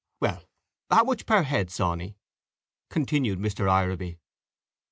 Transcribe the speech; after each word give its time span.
"Well, 0.19 0.41
how 0.89 1.03
much 1.03 1.27
per 1.27 1.43
head, 1.43 1.69
Sawney," 1.69 2.17
continued 2.89 3.37
Mr. 3.37 3.69
Ireby. 3.69 4.17